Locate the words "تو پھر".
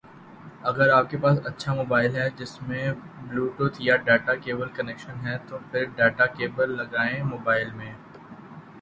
5.47-5.85